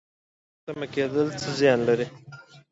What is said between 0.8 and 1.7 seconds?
کیدل څه